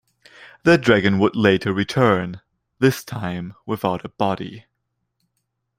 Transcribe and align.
The 0.63 0.79
Dragon 0.79 1.19
would 1.19 1.35
later 1.35 1.71
return, 1.71 2.41
this 2.79 3.03
time 3.03 3.53
without 3.67 4.03
a 4.03 4.09
body. 4.09 4.65